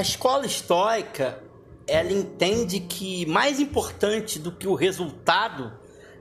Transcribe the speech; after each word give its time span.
escola 0.00 0.46
estoica, 0.46 1.42
ela 1.86 2.12
entende 2.12 2.80
que 2.80 3.26
mais 3.26 3.60
importante 3.60 4.38
do 4.38 4.52
que 4.52 4.66
o 4.66 4.74
resultado 4.74 5.72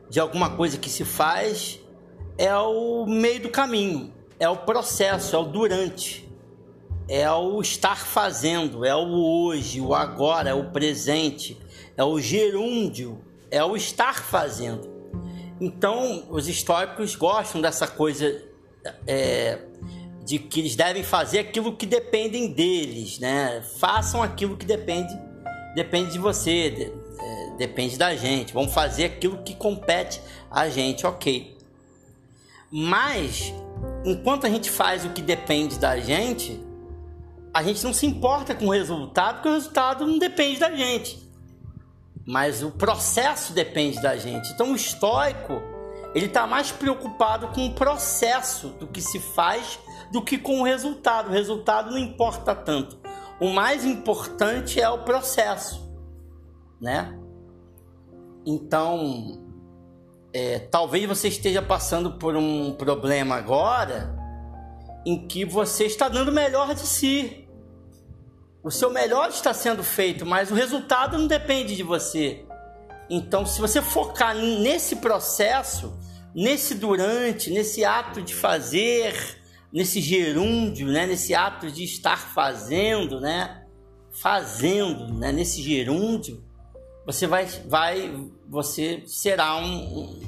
de 0.09 0.19
alguma 0.19 0.49
coisa 0.57 0.77
que 0.77 0.89
se 0.89 1.05
faz 1.05 1.79
é 2.37 2.55
o 2.57 3.05
meio 3.05 3.43
do 3.43 3.49
caminho, 3.49 4.13
é 4.39 4.49
o 4.49 4.57
processo, 4.57 5.35
é 5.35 5.39
o 5.39 5.45
durante, 5.45 6.29
é 7.07 7.31
o 7.31 7.61
estar 7.61 8.05
fazendo, 8.05 8.83
é 8.83 8.95
o 8.95 9.07
hoje, 9.07 9.79
o 9.79 9.93
agora, 9.93 10.49
é 10.49 10.53
o 10.53 10.71
presente, 10.71 11.57
é 11.95 12.03
o 12.03 12.19
gerúndio, 12.19 13.21
é 13.49 13.63
o 13.63 13.75
estar 13.75 14.21
fazendo. 14.21 14.89
Então, 15.59 16.25
os 16.29 16.47
históricos 16.47 17.15
gostam 17.15 17.61
dessa 17.61 17.87
coisa 17.87 18.41
é, 19.05 19.59
de 20.31 20.39
que 20.39 20.61
eles 20.61 20.77
devem 20.77 21.03
fazer 21.03 21.39
aquilo 21.39 21.75
que 21.75 21.85
dependem 21.85 22.53
deles, 22.53 23.19
né? 23.19 23.61
Façam 23.79 24.23
aquilo 24.23 24.55
que 24.55 24.65
depende, 24.65 25.13
depende 25.75 26.13
de 26.13 26.19
você, 26.19 26.69
de, 26.69 26.83
é, 26.83 27.57
depende 27.57 27.97
da 27.97 28.15
gente. 28.15 28.53
Vamos 28.53 28.73
fazer 28.73 29.03
aquilo 29.03 29.43
que 29.43 29.53
compete 29.53 30.21
a 30.49 30.69
gente, 30.69 31.05
ok. 31.05 31.57
Mas, 32.71 33.53
enquanto 34.05 34.47
a 34.47 34.49
gente 34.49 34.71
faz 34.71 35.03
o 35.03 35.09
que 35.09 35.21
depende 35.21 35.77
da 35.77 35.99
gente, 35.99 36.57
a 37.53 37.61
gente 37.61 37.83
não 37.83 37.93
se 37.93 38.05
importa 38.05 38.55
com 38.55 38.67
o 38.67 38.71
resultado, 38.71 39.35
porque 39.35 39.49
o 39.49 39.53
resultado 39.53 40.07
não 40.07 40.17
depende 40.17 40.61
da 40.61 40.73
gente. 40.73 41.19
Mas 42.25 42.63
o 42.63 42.71
processo 42.71 43.51
depende 43.51 44.01
da 44.01 44.15
gente. 44.15 44.49
Então, 44.53 44.71
o 44.71 44.75
estoico, 44.77 45.61
ele 46.13 46.25
está 46.25 46.45
mais 46.45 46.71
preocupado 46.71 47.47
com 47.49 47.65
o 47.67 47.73
processo 47.73 48.69
do 48.69 48.87
que 48.87 49.01
se 49.01 49.19
faz 49.19 49.79
do 50.11 50.21
que 50.21 50.37
com 50.37 50.59
o 50.59 50.63
resultado. 50.63 51.29
O 51.29 51.31
resultado 51.31 51.91
não 51.91 51.97
importa 51.97 52.53
tanto. 52.53 52.99
O 53.39 53.49
mais 53.49 53.85
importante 53.85 54.79
é 54.79 54.89
o 54.89 54.99
processo, 54.99 55.89
né? 56.79 57.17
Então, 58.45 59.41
é, 60.33 60.59
talvez 60.59 61.07
você 61.07 61.27
esteja 61.27 61.61
passando 61.61 62.13
por 62.13 62.35
um 62.35 62.73
problema 62.73 63.35
agora 63.35 64.15
em 65.05 65.27
que 65.27 65.45
você 65.45 65.85
está 65.85 66.07
dando 66.07 66.29
o 66.29 66.33
melhor 66.33 66.75
de 66.75 66.81
si. 66.81 67.47
O 68.63 68.69
seu 68.69 68.91
melhor 68.91 69.29
está 69.29 69.53
sendo 69.53 69.83
feito, 69.83 70.25
mas 70.25 70.51
o 70.51 70.53
resultado 70.53 71.17
não 71.17 71.25
depende 71.25 71.75
de 71.75 71.81
você. 71.81 72.45
Então, 73.09 73.45
se 73.45 73.59
você 73.59 73.81
focar 73.81 74.35
nesse 74.35 74.97
processo, 74.97 75.97
nesse 76.33 76.75
durante, 76.75 77.49
nesse 77.49 77.83
ato 77.83 78.21
de 78.21 78.33
fazer, 78.33 79.39
nesse 79.71 80.01
gerúndio, 80.01 80.87
né? 80.87 81.05
nesse 81.05 81.33
ato 81.33 81.71
de 81.71 81.83
estar 81.83 82.17
fazendo, 82.17 83.19
né? 83.19 83.65
fazendo, 84.11 85.13
né? 85.13 85.31
nesse 85.31 85.61
gerúndio, 85.61 86.43
você 87.05 87.25
vai, 87.25 87.45
vai 87.67 88.29
você 88.47 89.03
será 89.07 89.57
um, 89.57 90.19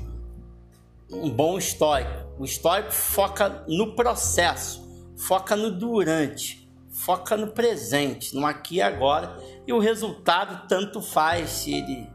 um, 1.12 1.30
bom 1.30 1.58
estoico. 1.58 2.12
O 2.40 2.46
estoico 2.46 2.92
foca 2.92 3.64
no 3.68 3.96
processo, 3.96 4.82
foca 5.18 5.56
no 5.56 5.72
durante, 5.72 6.68
foca 6.90 7.38
no 7.38 7.48
presente, 7.48 8.36
no 8.36 8.46
aqui 8.46 8.76
e 8.76 8.82
agora, 8.82 9.38
e 9.68 9.74
o 9.74 9.80
resultado 9.80 10.68
tanto 10.68 11.02
faz 11.02 11.50
se 11.50 11.74
ele 11.74 12.13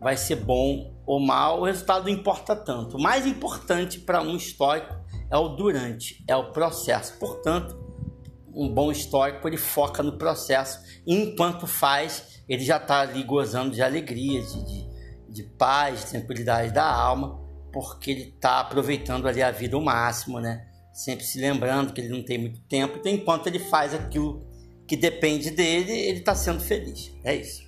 vai 0.00 0.16
ser 0.16 0.36
bom 0.36 0.94
ou 1.06 1.20
mal, 1.20 1.60
o 1.60 1.64
resultado 1.64 2.04
não 2.04 2.10
importa 2.10 2.54
tanto. 2.56 2.96
O 2.96 3.02
mais 3.02 3.26
importante 3.26 4.00
para 4.00 4.20
um 4.20 4.36
estoico 4.36 4.94
é 5.30 5.36
o 5.36 5.48
durante, 5.48 6.24
é 6.28 6.34
o 6.34 6.52
processo. 6.52 7.18
Portanto, 7.18 7.78
um 8.54 8.72
bom 8.72 8.90
estoico 8.90 9.46
ele 9.46 9.56
foca 9.56 10.02
no 10.02 10.16
processo 10.16 10.80
e 11.06 11.14
enquanto 11.14 11.66
faz, 11.66 12.42
ele 12.48 12.64
já 12.64 12.78
está 12.78 13.00
ali 13.00 13.22
gozando 13.22 13.70
de 13.70 13.82
alegria, 13.82 14.42
de, 14.42 14.64
de, 14.64 14.88
de 15.28 15.42
paz, 15.42 16.00
de 16.00 16.10
tranquilidade 16.12 16.72
da 16.72 16.84
alma, 16.84 17.38
porque 17.72 18.10
ele 18.10 18.22
está 18.34 18.60
aproveitando 18.60 19.28
ali 19.28 19.42
a 19.42 19.50
vida 19.50 19.76
ao 19.76 19.82
máximo, 19.82 20.40
né? 20.40 20.66
Sempre 20.92 21.24
se 21.26 21.38
lembrando 21.38 21.92
que 21.92 22.00
ele 22.00 22.08
não 22.08 22.24
tem 22.24 22.38
muito 22.38 22.60
tempo, 22.62 22.96
então 22.98 23.12
enquanto 23.12 23.46
ele 23.46 23.58
faz 23.58 23.92
aquilo 23.92 24.46
que 24.88 24.96
depende 24.96 25.50
dele, 25.50 25.92
ele 25.92 26.20
está 26.20 26.34
sendo 26.34 26.60
feliz. 26.60 27.12
É 27.22 27.34
isso. 27.34 27.66